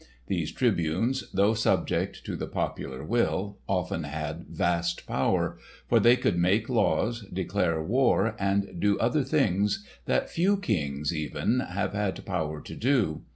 [0.25, 6.39] These Tribunes, though subject to the popular will, often had vast power, for they could
[6.39, 12.61] make laws, declare war, and do other things that few kings, even, have had power
[12.61, 13.21] to do.